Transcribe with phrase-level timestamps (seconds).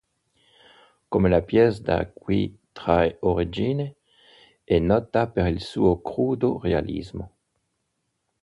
[1.11, 3.93] Come la pièce da cui trae origine,
[4.63, 7.29] è nota per il suo crudo realismo.